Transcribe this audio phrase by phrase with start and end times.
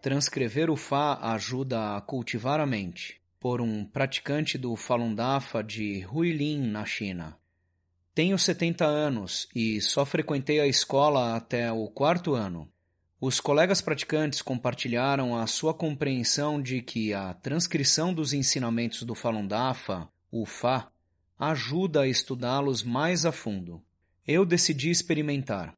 [0.00, 6.06] Transcrever o Fá ajuda a cultivar a mente, por um praticante do Falun Dafa de
[6.12, 7.36] Huilin, na China.
[8.14, 12.68] Tenho 70 anos e só frequentei a escola até o quarto ano.
[13.20, 19.46] Os colegas praticantes compartilharam a sua compreensão de que a transcrição dos ensinamentos do Falun
[19.46, 20.88] Dafa, o Fá,
[21.36, 23.82] ajuda a estudá-los mais a fundo.
[24.24, 25.77] Eu decidi experimentar.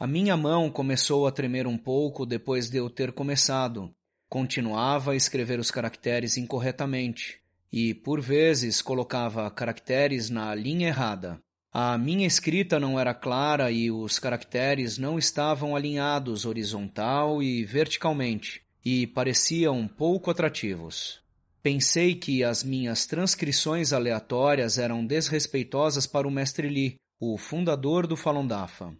[0.00, 3.94] A minha mão começou a tremer um pouco depois de eu ter começado.
[4.30, 7.38] Continuava a escrever os caracteres incorretamente
[7.70, 11.38] e, por vezes, colocava caracteres na linha errada.
[11.70, 18.62] A minha escrita não era clara e os caracteres não estavam alinhados horizontal e verticalmente
[18.82, 21.20] e pareciam pouco atrativos.
[21.62, 28.16] Pensei que as minhas transcrições aleatórias eram desrespeitosas para o mestre Li, o fundador do
[28.16, 28.96] Falun Dafa.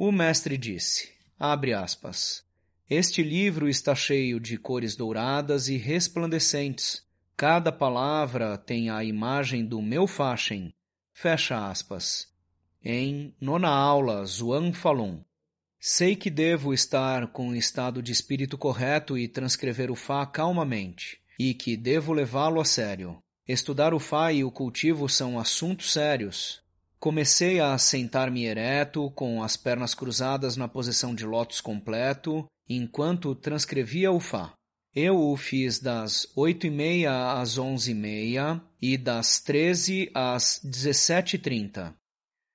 [0.00, 2.44] O mestre disse, abre aspas,
[2.88, 7.04] este livro está cheio de cores douradas e resplandecentes.
[7.36, 10.72] Cada palavra tem a imagem do meu Fachen.
[11.12, 12.28] Fecha aspas.
[12.80, 15.20] Em nona aula, Zhuang Falun.
[15.80, 21.18] Sei que devo estar com o estado de espírito correto e transcrever o Fá calmamente,
[21.36, 23.18] e que devo levá-lo a sério.
[23.48, 26.62] Estudar o Fá e o cultivo são assuntos sérios.
[26.98, 34.10] Comecei a sentar-me ereto, com as pernas cruzadas na posição de lótus completo, enquanto transcrevia
[34.10, 34.52] o Fá.
[34.92, 40.60] Eu o fiz das oito e meia às onze e meia e das treze às
[40.64, 41.94] dezessete e trinta.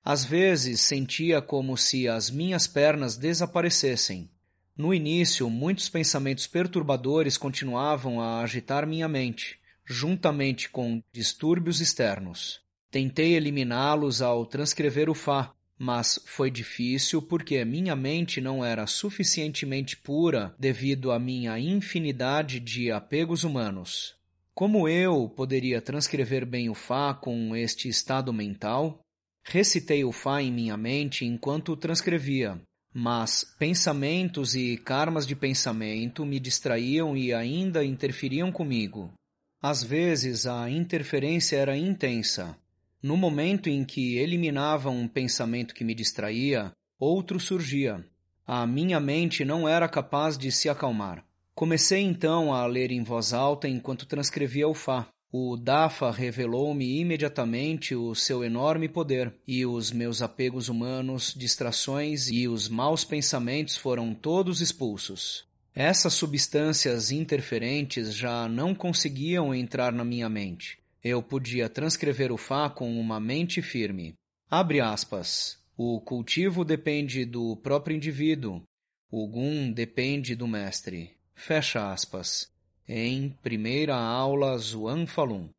[0.04, 4.30] Às vezes sentia como se as minhas pernas desaparecessem.
[4.76, 12.63] No início, muitos pensamentos perturbadores continuavam a agitar minha mente, juntamente com distúrbios externos.
[12.94, 19.96] Tentei eliminá-los ao transcrever o Fá, mas foi difícil porque minha mente não era suficientemente
[19.96, 24.14] pura devido à minha infinidade de apegos humanos.
[24.54, 29.00] Como eu poderia transcrever bem o Fá com este estado mental?
[29.44, 32.62] Recitei o Fá em minha mente enquanto o transcrevia,
[32.92, 39.12] mas pensamentos e karmas de pensamento me distraíam e ainda interferiam comigo.
[39.60, 42.56] Às vezes a interferência era intensa,
[43.04, 48.02] no momento em que eliminava um pensamento que me distraía, outro surgia.
[48.46, 51.22] A minha mente não era capaz de se acalmar.
[51.54, 55.06] Comecei então a ler em voz alta enquanto transcrevia o Fá.
[55.30, 62.48] O Dafa revelou-me imediatamente o seu enorme poder, e os meus apegos humanos, distrações e
[62.48, 65.44] os maus pensamentos foram todos expulsos.
[65.74, 70.82] Essas substâncias interferentes já não conseguiam entrar na minha mente.
[71.04, 74.14] Eu podia transcrever o Fá com uma mente firme.
[74.50, 75.58] Abre aspas.
[75.76, 78.62] O cultivo depende do próprio indivíduo.
[79.10, 81.14] O Gun depende do mestre.
[81.34, 82.50] Fecha aspas.
[82.88, 85.50] Em primeira aula Zhuang Falun.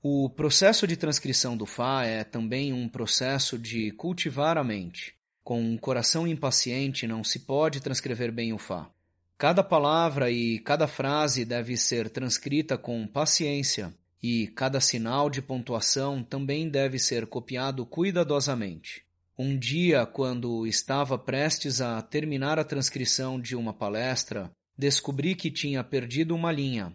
[0.00, 5.16] O processo de transcrição do Fá é também um processo de cultivar a mente.
[5.42, 8.88] Com um coração impaciente não se pode transcrever bem o Fá.
[9.36, 13.92] Cada palavra e cada frase deve ser transcrita com paciência
[14.22, 19.04] e cada sinal de pontuação também deve ser copiado cuidadosamente.
[19.38, 25.84] Um dia, quando estava prestes a terminar a transcrição de uma palestra, descobri que tinha
[25.84, 26.92] perdido uma linha.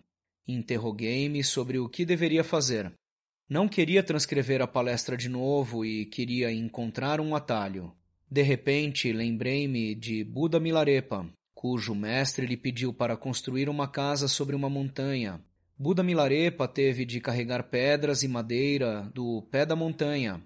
[0.47, 2.91] Interroguei-me sobre o que deveria fazer.
[3.47, 7.93] Não queria transcrever a palestra de novo e queria encontrar um atalho.
[8.29, 14.55] De repente, lembrei-me de Buda Milarepa, cujo mestre lhe pediu para construir uma casa sobre
[14.55, 15.39] uma montanha
[15.81, 20.39] Buda Milarepa teve de carregar pedras e madeira do pé da montanha.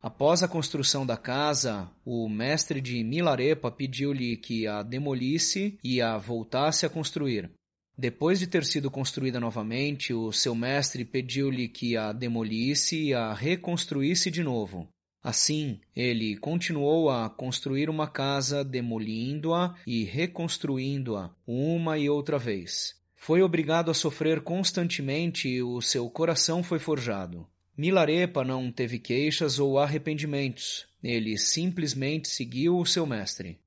[0.00, 6.16] Após a construção da casa, o mestre de Milarepa pediu-lhe que a demolisse e a
[6.16, 7.50] voltasse a construir.
[7.98, 13.34] Depois de ter sido construída novamente, o seu mestre pediu-lhe que a demolisse e a
[13.34, 14.86] reconstruísse de novo.
[15.20, 22.94] Assim, ele continuou a construir uma casa, demolindo-a e reconstruindo-a uma e outra vez.
[23.26, 27.44] Foi obrigado a sofrer constantemente e o seu coração foi forjado.
[27.76, 30.86] Milarepa não teve queixas ou arrependimentos.
[31.02, 33.58] Ele simplesmente seguiu o seu mestre.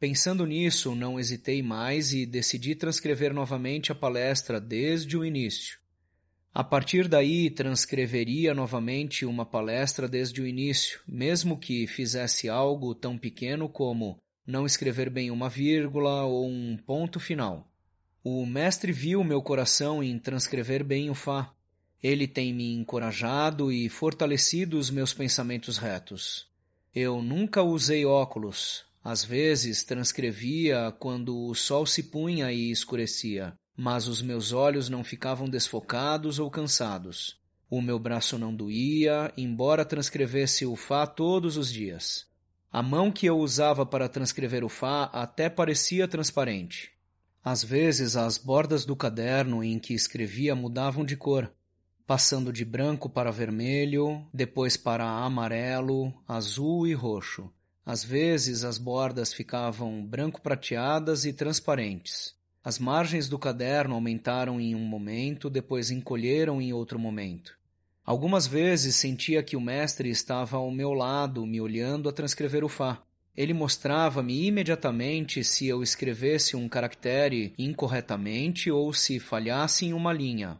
[0.00, 5.78] Pensando nisso, não hesitei mais e decidi transcrever novamente a palestra desde o início.
[6.54, 13.18] A partir daí, transcreveria novamente uma palestra desde o início, mesmo que fizesse algo tão
[13.18, 17.70] pequeno como não escrever bem uma vírgula ou um ponto final.
[18.24, 21.52] O mestre viu meu coração em transcrever bem o Fá.
[22.02, 26.48] Ele tem me encorajado e fortalecido os meus pensamentos retos.
[26.92, 28.84] Eu nunca usei óculos.
[29.04, 35.02] Às vezes transcrevia quando o sol se punha e escurecia mas os meus olhos não
[35.02, 37.36] ficavam desfocados ou cansados.
[37.68, 42.26] O meu braço não doía, embora transcrevesse o Fá todos os dias.
[42.70, 46.92] A mão que eu usava para transcrever o Fá até parecia transparente.
[47.44, 51.52] Às vezes as bordas do caderno em que escrevia mudavam de cor,
[52.06, 57.52] passando de branco para vermelho, depois para amarelo, azul e roxo.
[57.84, 62.34] Às vezes as bordas ficavam branco-prateadas e transparentes.
[62.64, 67.58] As margens do caderno aumentaram em um momento, depois encolheram em outro momento.
[68.06, 72.70] Algumas vezes sentia que o mestre estava ao meu lado, me olhando a transcrever o
[72.70, 73.02] Fá.
[73.36, 80.58] Ele mostrava-me imediatamente se eu escrevesse um caractere incorretamente ou se falhasse em uma linha.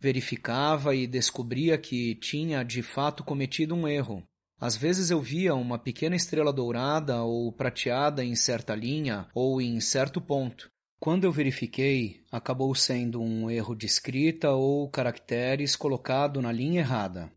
[0.00, 4.22] Verificava e descobria que tinha de fato cometido um erro.
[4.60, 9.78] Às vezes eu via uma pequena estrela dourada ou prateada em certa linha ou em
[9.80, 10.70] certo ponto.
[10.98, 17.30] Quando eu verifiquei, acabou sendo um erro de escrita ou caracteres colocado na linha errada.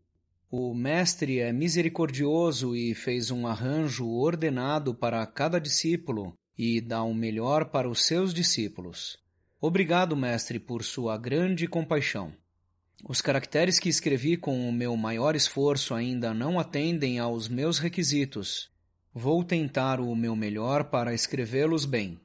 [0.54, 7.14] O mestre é misericordioso e fez um arranjo ordenado para cada discípulo e dá o
[7.14, 9.16] melhor para os seus discípulos.
[9.58, 12.34] Obrigado, mestre, por sua grande compaixão.
[13.02, 18.70] Os caracteres que escrevi com o meu maior esforço ainda não atendem aos meus requisitos.
[19.10, 22.20] Vou tentar o meu melhor para escrevê-los bem.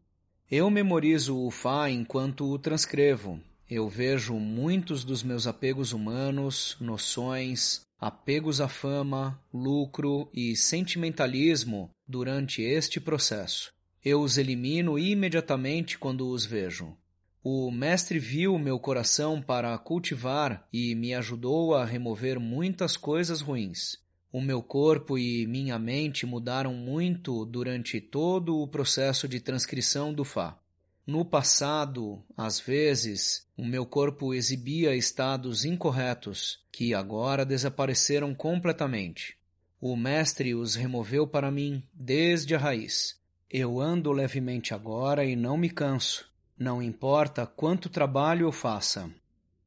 [0.52, 3.40] Eu memorizo o Fá enquanto o transcrevo.
[3.70, 12.62] Eu vejo muitos dos meus apegos humanos, noções, apegos à fama, lucro e sentimentalismo durante
[12.62, 13.74] este processo.
[14.04, 16.96] Eu os elimino imediatamente quando os vejo.
[17.44, 23.98] O Mestre viu meu coração para cultivar e me ajudou a remover muitas coisas ruins.
[24.32, 30.24] O meu corpo e minha mente mudaram muito durante todo o processo de transcrição do
[30.24, 30.58] Fá.
[31.08, 39.38] No passado, às vezes, o meu corpo exibia estados incorretos, que agora desapareceram completamente.
[39.80, 43.18] O Mestre os removeu para mim desde a raiz.
[43.50, 49.10] Eu ando levemente agora e não me canso, não importa quanto trabalho eu faça.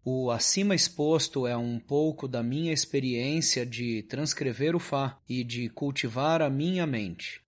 [0.05, 5.71] O acima exposto é um pouco da minha experiência de transcrever o Fá e de
[5.71, 7.41] cultivar a minha mente.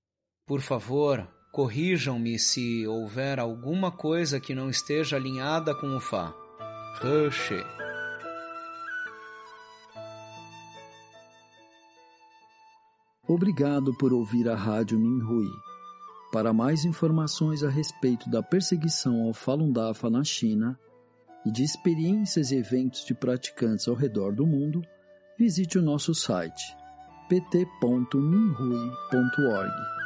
[0.46, 6.34] Por favor, corrijam-me se houver alguma coisa que não esteja alinhada com o Fá.
[7.00, 7.50] Rush.
[13.28, 15.50] Obrigado por ouvir a Rádio Minhui.
[16.32, 20.80] Para mais informações a respeito da perseguição ao Falun Dafa na China,
[21.44, 24.82] e de experiências e eventos de praticantes ao redor do mundo,
[25.38, 26.74] visite o nosso site
[27.28, 30.01] pt.minrui.org.